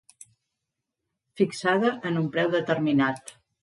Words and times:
Fixada 1.43 1.95
en 2.11 2.21
un 2.25 2.35
preu 2.35 2.53
determinat. 2.61 3.37